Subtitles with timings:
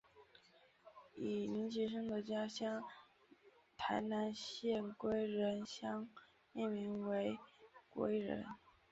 [1.13, 2.81] 以林启生的家乡
[3.77, 6.09] 台南县归仁乡
[6.53, 7.37] 命名为
[7.91, 8.43] 归仁。